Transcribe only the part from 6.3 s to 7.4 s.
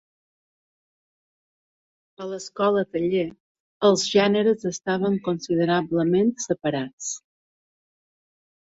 separats.